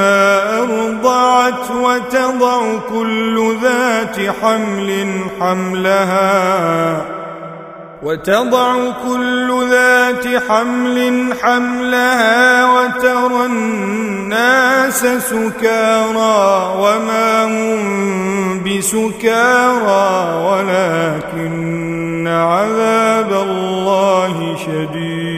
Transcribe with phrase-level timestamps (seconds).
[0.00, 7.18] ارضعت وتضع كل ذات حمل حملها
[8.02, 8.74] وتضع
[9.08, 20.08] كل ذات حمل حملها وترى الناس سكارى وما هم بسكارى
[20.44, 25.37] ولكن عذاب الله شديد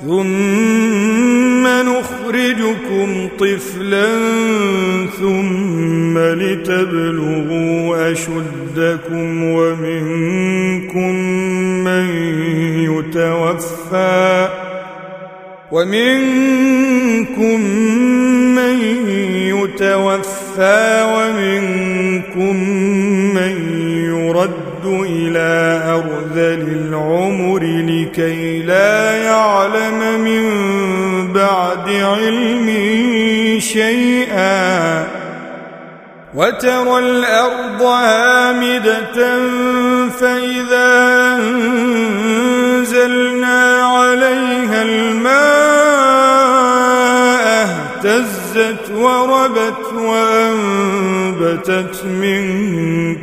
[0.00, 4.06] ثم نخرجكم طفلا
[5.20, 11.14] ثم لتبلغوا أشدكم ومنكم
[11.84, 12.06] من
[12.84, 14.48] يتوفى
[15.72, 17.60] ومنكم
[18.54, 18.80] من
[19.54, 22.56] يتوفى ومنكم
[23.34, 23.54] من
[24.04, 30.44] يرد إلى أرذل العمر لكي لا يعلم من
[31.32, 32.68] بعد علم
[33.60, 35.04] شيئا.
[36.34, 39.38] وترى الأرض هامدة
[40.20, 40.98] فإذا
[42.78, 45.38] أنزلنا عليها الماء
[47.64, 53.07] اهتزت وربت وأنبتت من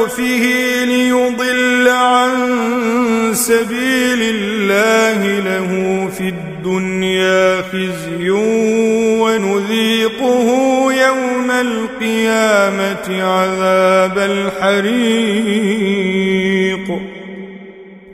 [0.00, 2.30] عطفه ليضل عن
[3.34, 8.30] سبيل الله له في الدنيا خزي
[9.20, 10.48] ونذيقه
[10.92, 15.79] يوم القيامة عذاب الحريق.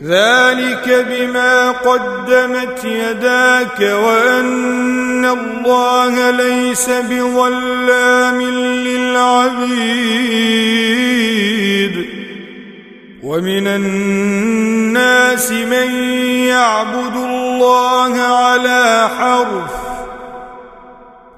[0.07, 8.43] ذلك بما قدمت يداك وأن الله ليس بظلام
[8.87, 10.27] للعبيد.
[13.23, 15.95] ومن الناس من
[16.47, 19.96] يعبد الله على حرف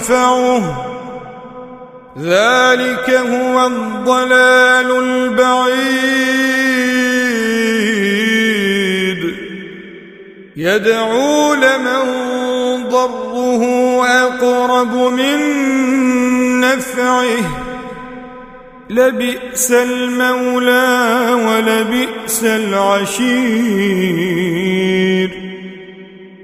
[0.00, 0.86] ينفعه.
[2.18, 6.20] ذلك هو الضلال البعيد.
[10.56, 12.00] يدعو لمن
[12.88, 13.64] ضره
[14.06, 15.40] أقرب من
[16.60, 17.66] نفعه.
[18.90, 23.10] لبئس المولى ولبئس العشير.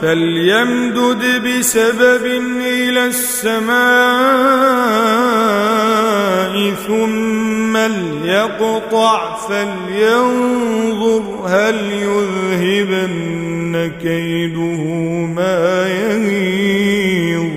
[0.00, 2.24] فليمدد بسبب
[2.60, 3.76] إلى السماء
[6.86, 14.82] ثم ليقطع فلينظر هل يذهبن كيده
[15.36, 17.50] ما يغيظ.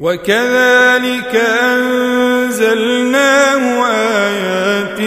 [0.00, 5.00] وكذلك أنزلناه آيات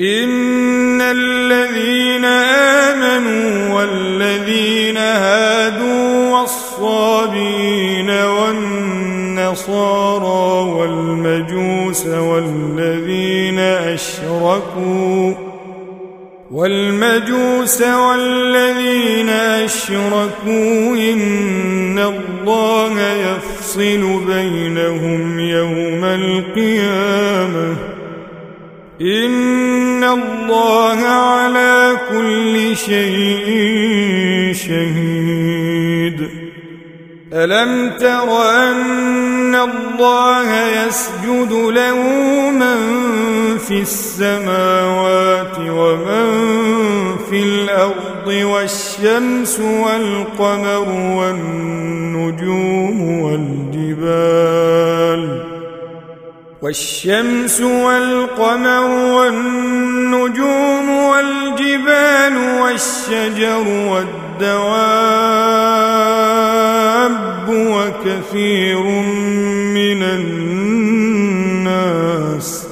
[0.00, 8.10] ان الذين امنوا والذين هادوا والصابين
[9.40, 9.80] والنصارى
[10.70, 15.34] والمجوس والذين اشركوا
[16.50, 27.76] والمجوس والذين اشركوا ان الله يفصل بينهم يوم القيامه
[29.00, 29.65] ان
[30.06, 33.48] الله على كل شيء
[34.54, 36.28] شهيد.
[37.32, 42.00] ألم تر أن الله يسجد له
[42.50, 42.78] من
[43.58, 46.26] في السماوات ومن
[47.30, 50.88] في الأرض والشمس والقمر
[51.18, 54.76] والنجوم والجبال
[56.66, 63.64] والشمس والقمر والنجوم والجبال والشجر
[64.38, 64.76] والدواب
[67.48, 68.82] وكثير
[69.78, 70.02] من
[71.52, 72.66] الناس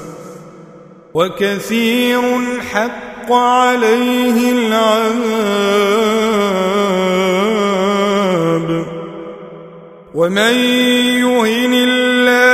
[1.14, 2.22] وكثير
[2.72, 5.24] حق عليه العذاب
[10.14, 10.54] ومن
[11.20, 12.53] يهن الله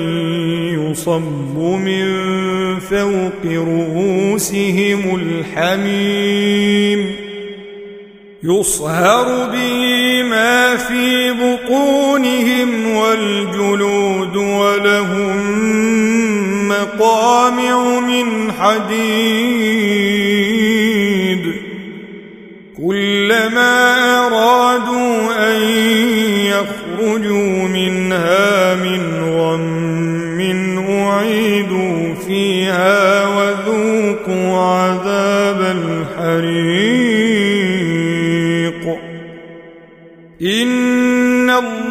[0.91, 2.05] يصب من
[2.79, 7.15] فوق رؤوسهم الحميم
[8.43, 15.37] يصهر به ما في بطونهم والجلود ولهم
[16.67, 19.91] مقامع من حديد
[22.77, 23.95] كلما
[24.27, 25.61] أرادوا أن
[26.45, 27.60] يخرجوا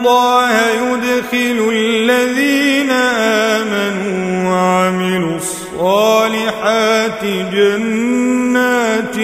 [0.01, 2.91] الله يدخل الذين
[3.61, 9.17] آمنوا وعملوا الصالحات جنات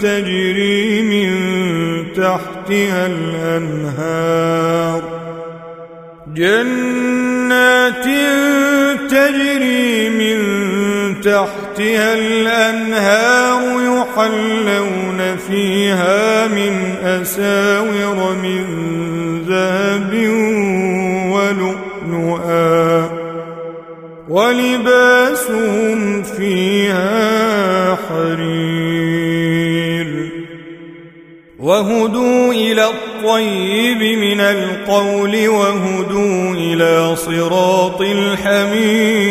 [0.00, 1.30] تجري من
[2.12, 5.02] تحت تحتها الأنهار.
[6.34, 8.04] جنات
[9.10, 10.40] تجري من
[11.20, 17.79] تحتها الأنهار يحلون فيها من أساور
[34.90, 39.30] القول وهدوا إلى صراط الحميد.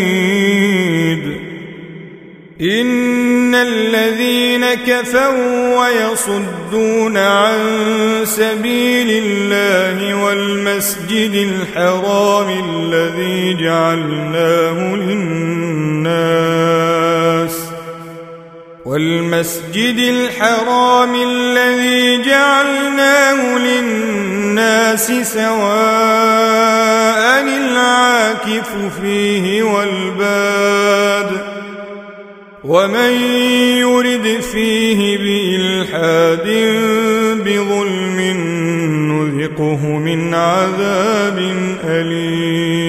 [2.62, 7.60] إن الذين كفروا ويصدون عن
[8.24, 16.89] سبيل الله والمسجد الحرام الذي جعلناه للناس
[19.00, 25.50] والمسجد الحرام الذي جعلناه للناس سواء
[27.44, 28.70] العاكف
[29.02, 31.32] فيه والباد
[32.64, 33.12] ومن
[33.80, 36.48] يرد فيه بإلحاد
[37.46, 38.20] بظلم
[39.12, 41.38] نذقه من عذاب
[41.84, 42.89] أليم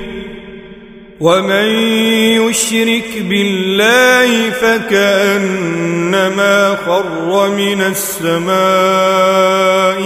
[1.21, 1.69] ومن
[2.41, 5.95] يشرك بالله فكأنما
[6.85, 8.51] خر من السماء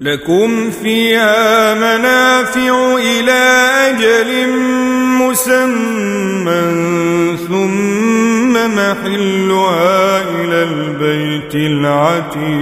[0.01, 3.41] لكم فيها منافع إلى
[3.89, 4.49] أجل
[5.21, 6.61] مسمى
[7.47, 12.61] ثم محلها إلى البيت العتيق.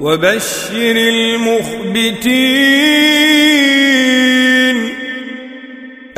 [0.00, 2.34] وبشر المخبتين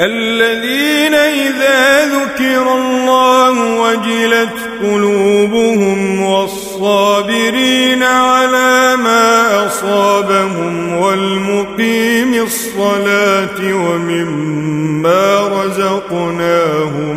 [0.01, 4.53] الذين إذا ذكر الله وجلت
[4.83, 17.17] قلوبهم والصابرين على ما أصابهم والمقيم الصلاة ومما رزقناهم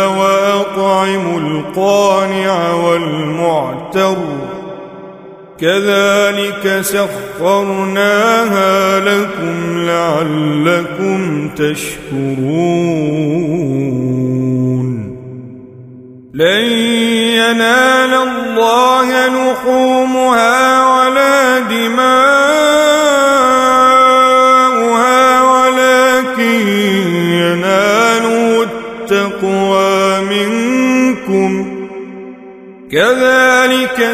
[1.01, 4.17] وأطعموا القانع والمعتر.
[5.59, 8.19] كذلك سخرناها
[8.99, 12.61] لكم لعلكم تشكرون.
[16.33, 16.65] لن
[17.35, 20.90] ينال الله لحومها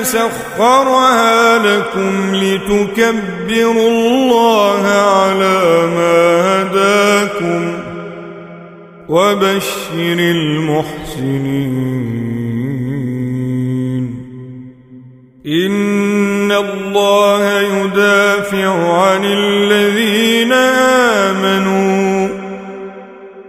[0.03, 7.73] سخرها لكم لتكبروا الله على ما هداكم
[9.09, 11.47] وبشر المحسنين.
[15.47, 22.27] إن الله يدافع عن الذين آمنوا.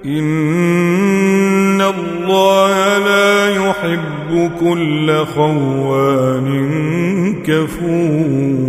[0.04, 0.47] إن
[4.60, 6.48] كل خوان
[7.42, 8.68] كفور.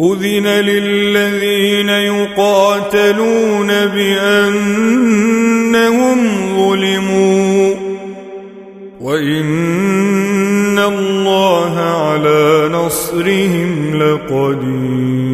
[0.00, 4.68] أذن للذين يقاتلون بأنهم
[6.56, 7.74] ظلموا.
[9.00, 15.30] وإن الله على نصرهم لقدير.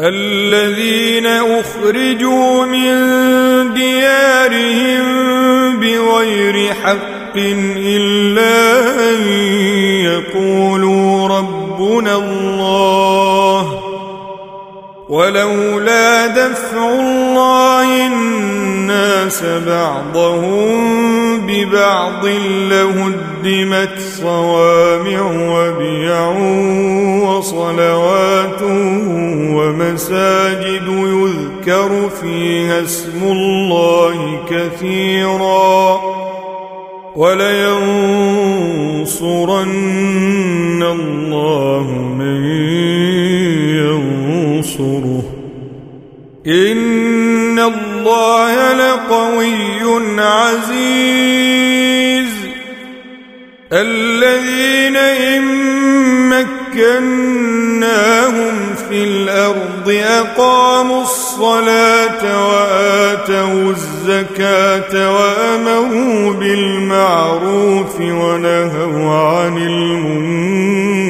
[0.00, 2.94] الذين أخرجوا من
[3.74, 5.41] ديارهم
[6.22, 8.80] بغير حق إلا
[9.10, 9.22] أن
[10.04, 13.80] يقولوا ربنا الله
[15.08, 20.92] ولولا دفع الله الناس بعضهم
[21.46, 22.26] ببعض
[22.70, 26.28] لهدمت صوامع وبيع
[27.28, 28.62] وصلوات
[29.52, 31.51] ومساجد يذكر
[32.08, 36.00] فيها اسم الله كثيرا
[37.16, 37.62] ولينصرن
[40.82, 41.86] الله
[42.18, 42.44] من
[43.78, 45.22] ينصره.
[46.46, 51.32] إن الله لقوي عزيز.
[53.72, 55.42] الذين إن
[56.72, 58.54] مكناهم
[58.88, 61.02] في الأرض أقاموا
[61.42, 71.08] الصلاة وآتوا الزكاة وأمروا بالمعروف ونهوا عن المنكر.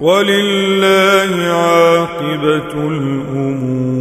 [0.00, 3.99] ولله عاقبة الأمور.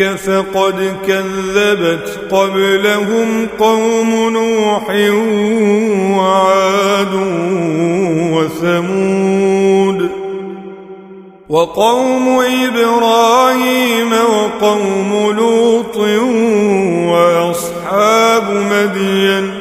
[0.00, 4.90] يكذبوك فقد كذبت قبلهم قوم نوح
[6.18, 7.14] وعاد
[8.32, 10.10] وثمود
[11.48, 15.96] وقوم إبراهيم وقوم لوط
[17.12, 19.55] وأصحاب مدين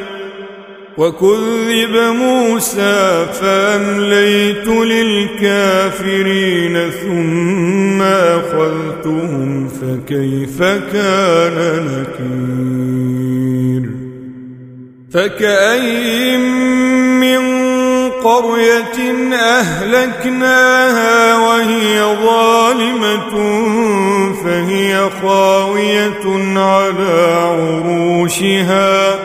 [0.97, 6.49] وكذب موسى فأمليت للكافرين
[6.89, 13.89] ثم أخذتهم فكيف كان نكير؟
[15.11, 17.39] فكأي من
[18.11, 23.33] قرية أهلكناها وهي ظالمة
[24.43, 29.24] فهي خاوية على عروشها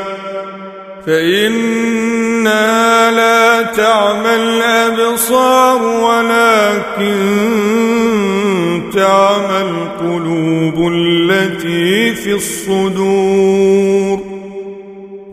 [1.07, 2.71] فإنها
[3.11, 7.21] لا تعمى الأبصار ولكن
[8.95, 14.19] تعمى القلوب التي في الصدور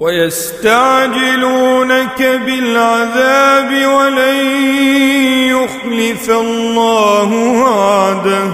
[0.00, 1.60] ويستعجلونك
[2.46, 4.46] بالعذاب ولن
[5.48, 8.50] يخلف الله وعده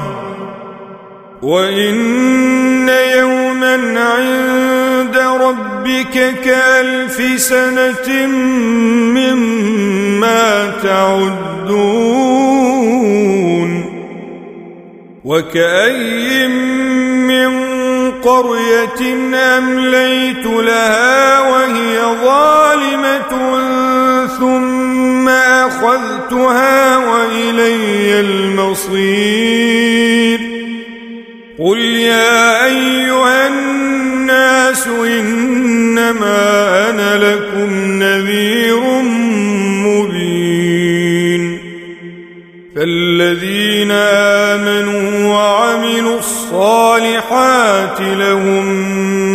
[1.42, 4.83] وإن يوما عند
[5.40, 8.26] ربك كألف سنة
[9.16, 12.34] مما تعدون
[15.24, 17.64] وكأي من
[18.12, 19.00] قرية
[19.34, 23.32] أمليت لها وهي ظالمة
[24.38, 29.74] ثم أخذتها وإلي المصير
[31.58, 33.48] قل يا أيها
[34.74, 38.80] الناس إنما أنا لكم نذير
[39.86, 41.58] مبين.
[42.76, 48.64] فالذين آمنوا وعملوا الصالحات لهم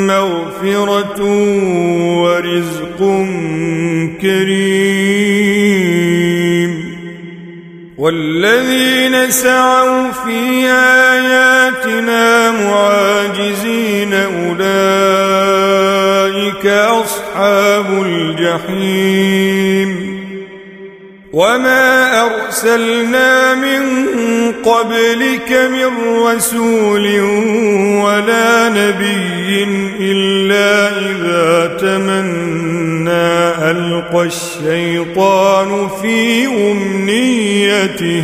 [0.08, 1.22] مغفرة
[2.24, 3.00] ورزق
[4.22, 4.79] كريم.
[8.00, 14.66] والذين سعوا في آياتنا معاجزين أولئك
[16.66, 19.99] أصحاب الجحيم.
[21.34, 23.82] وما أرسلنا من
[24.66, 27.20] قبلك من رسول
[28.06, 29.64] ولا نبي
[30.00, 33.30] إلا إذا تمنى
[33.72, 38.24] ألقى الشيطان في أمنيته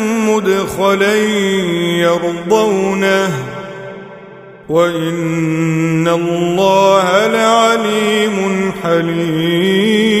[0.31, 1.15] مدخلا
[1.99, 3.31] يرضونه
[4.69, 8.37] وإن الله لعليم
[8.83, 10.11] حليم.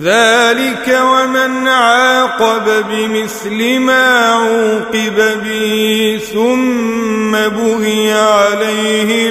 [0.00, 9.30] ذلك ومن عاقب بمثل ما عوقب به ثم بغي عليه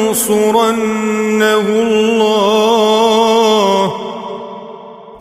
[0.00, 2.70] لينصرنه الله.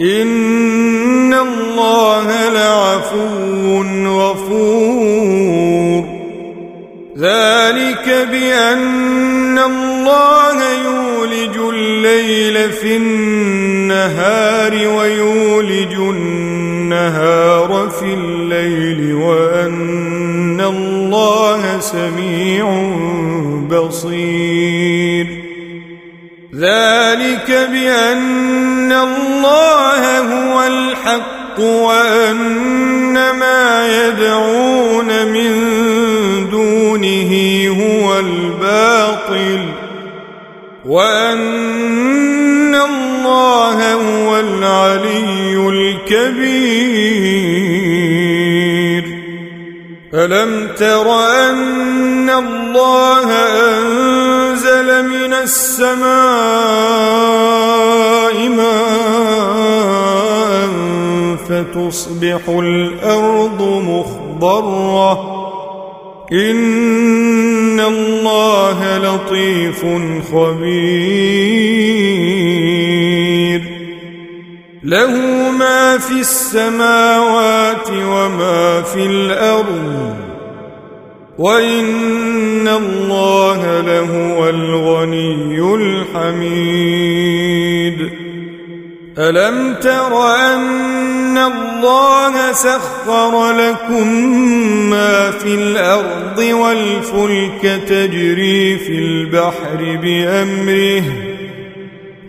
[0.02, 0.79] إن
[4.50, 6.20] غفور.
[7.18, 22.66] ذلك بأن الله يولج الليل في النهار ويولج النهار في الليل وأن الله سميع
[23.70, 25.26] بصير.
[26.56, 30.68] ذلك بأن الله هو
[31.60, 35.52] وأن ما يدعون من
[36.50, 37.32] دونه
[37.82, 39.66] هو الباطل
[40.86, 47.20] وأن الله هو العلي الكبير.
[50.14, 53.32] ألم تر أن الله
[53.78, 56.00] أنزل من السماء
[58.50, 59.79] ماء
[61.50, 65.40] فتصبح الأرض مخضرة.
[66.32, 69.86] إن الله لطيف
[70.34, 71.10] خبير.
[74.84, 75.12] له
[75.60, 80.16] ما في السماوات وما في الأرض.
[81.38, 87.10] وإن الله لهو الغني الحميد.
[89.18, 94.08] ألم تر أن الله سخر لكم
[94.90, 101.04] ما في الأرض والفلك تجري في البحر بأمره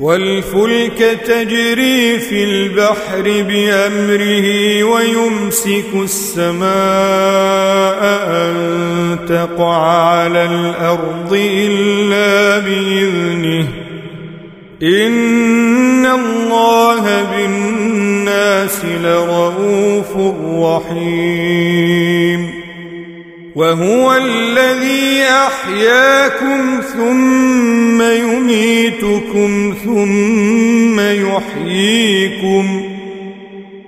[0.00, 6.70] والفلك تجري في البحر بأمره ويمسك السماء
[8.26, 13.68] أن تقع على الأرض إلا بإذنه
[14.82, 17.22] إن الله
[18.30, 20.16] بالناس لرؤوف
[20.62, 22.50] رحيم.
[23.54, 32.82] وهو الذي أحياكم ثم يميتكم ثم يحييكم.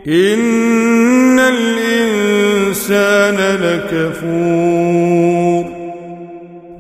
[0.09, 5.32] إن الإنسان لكفور.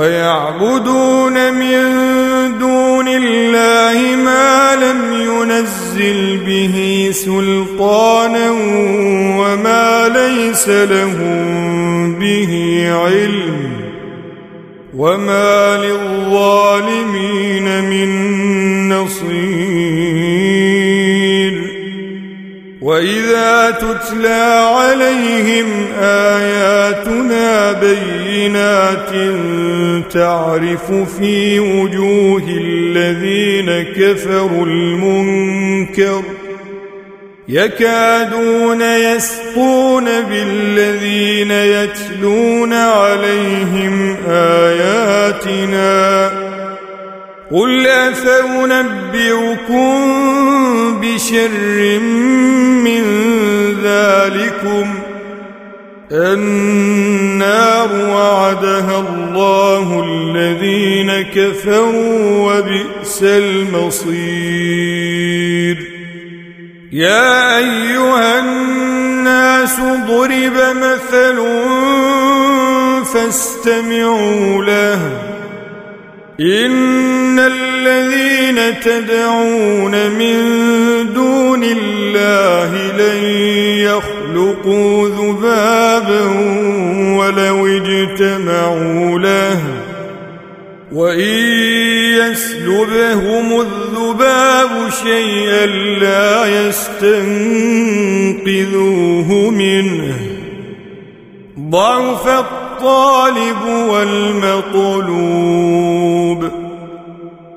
[0.00, 1.78] ويعبدون من
[2.58, 8.50] دون الله ما لم ينزل به سلطانا
[9.40, 13.70] وما ليس لهم به علم
[14.96, 18.08] وما للظالمين من
[18.88, 20.40] نصير
[22.80, 24.59] وإذا تتلى
[30.12, 36.22] تعرف في وجوه الذين كفروا المنكر
[37.48, 46.30] يكادون يسقون بالذين يتلون عليهم آياتنا
[47.50, 49.80] قل افانبئكم
[51.00, 51.98] بشر
[52.84, 53.02] من
[53.84, 54.94] ذلكم
[56.12, 58.98] النار وعدها
[59.40, 64.16] الله الذين كفروا وبئس المصير.
[66.92, 71.36] يا أيها الناس ضرب مثل
[73.04, 75.00] فاستمعوا له.
[76.40, 80.36] إن الذين تدعون من
[81.14, 83.24] دون الله لن
[83.78, 86.22] يخلقوا ذبابا
[87.30, 89.60] ولو اجتمعوا له
[90.92, 91.38] وإن
[92.18, 95.66] يسلبهم الذباب شيئا
[96.00, 97.50] لا يستنقذوه
[99.50, 100.16] منه.
[101.60, 104.90] ضعف الطالب والمطلوب.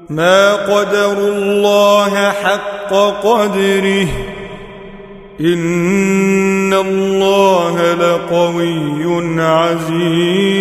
[0.10, 4.08] ما قدروا الله حق قدره.
[5.42, 10.54] إن الله لقوي عزيز.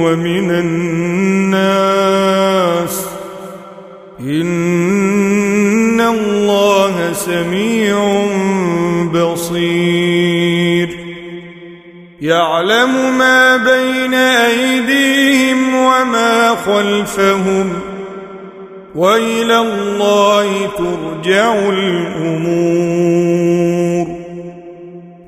[0.04, 1.86] ومن الناس.
[4.20, 7.65] إن الله سميع
[12.26, 17.74] يعلم ما بين أيديهم وما خلفهم
[18.96, 22.96] وإلى الله ترجع الأمور.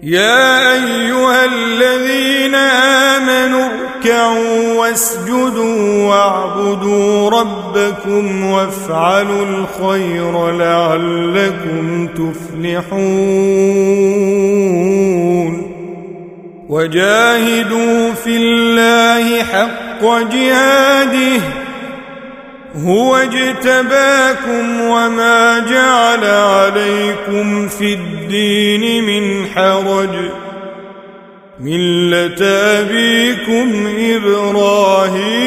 [0.04, 13.28] يا أيها الذين آمنوا اركعوا واسجدوا واعبدوا ربكم وافعلوا الخير لعلكم تفلحون.
[16.70, 21.42] وجاهدوا في الله حق جهاده
[22.86, 30.10] هو اجتباكم وما جعل عليكم في الدين من حرج.
[31.60, 32.46] ملة
[32.80, 35.38] أبيكم إبراهيم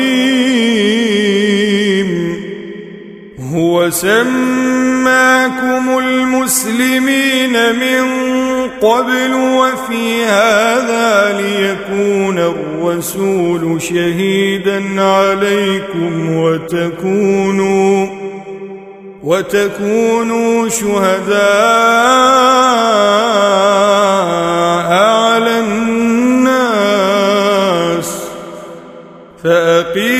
[3.54, 4.38] هو سماكم
[5.98, 8.30] المسلمين من
[8.80, 18.06] قبل وفي هذا ليكون الرسول شهيدا عليكم وتكونوا
[19.22, 21.40] وتكونوا شهداء
[24.92, 26.90] على الناس.
[29.44, 30.19] فأقيموا